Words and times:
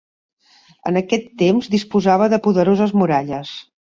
En 0.91 0.95
aquest 1.01 1.27
temps 1.41 1.67
disposava 1.73 2.31
de 2.35 2.39
poderoses 2.47 2.95
muralles. 3.03 3.53